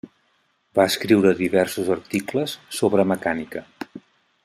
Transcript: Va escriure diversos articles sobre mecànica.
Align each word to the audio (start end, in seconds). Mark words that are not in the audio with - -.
Va 0.79 0.85
escriure 0.91 1.33
diversos 1.43 1.93
articles 1.97 2.57
sobre 2.79 3.07
mecànica. 3.15 3.65